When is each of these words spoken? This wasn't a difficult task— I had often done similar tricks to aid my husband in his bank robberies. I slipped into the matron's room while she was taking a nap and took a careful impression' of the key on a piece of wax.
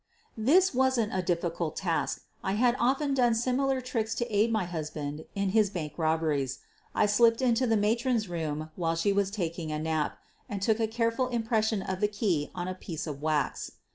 This 0.35 0.73
wasn't 0.73 1.13
a 1.13 1.21
difficult 1.21 1.75
task— 1.75 2.23
I 2.43 2.53
had 2.53 2.75
often 2.79 3.13
done 3.13 3.35
similar 3.35 3.81
tricks 3.81 4.15
to 4.15 4.35
aid 4.35 4.51
my 4.51 4.65
husband 4.65 5.25
in 5.35 5.49
his 5.49 5.69
bank 5.69 5.93
robberies. 5.97 6.57
I 6.95 7.05
slipped 7.05 7.39
into 7.39 7.67
the 7.67 7.77
matron's 7.77 8.27
room 8.27 8.71
while 8.75 8.95
she 8.95 9.13
was 9.13 9.29
taking 9.29 9.71
a 9.71 9.77
nap 9.77 10.17
and 10.49 10.59
took 10.59 10.79
a 10.79 10.87
careful 10.87 11.27
impression' 11.27 11.83
of 11.83 11.99
the 11.99 12.07
key 12.07 12.49
on 12.55 12.67
a 12.67 12.73
piece 12.73 13.05
of 13.05 13.21
wax. 13.21 13.73